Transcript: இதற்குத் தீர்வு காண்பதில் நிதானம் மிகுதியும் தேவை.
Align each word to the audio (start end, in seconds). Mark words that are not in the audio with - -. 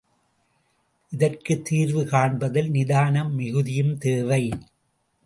இதற்குத் 1.11 1.65
தீர்வு 1.65 2.05
காண்பதில் 2.05 2.69
நிதானம் 2.69 3.33
மிகுதியும் 3.33 3.97
தேவை. 3.97 4.49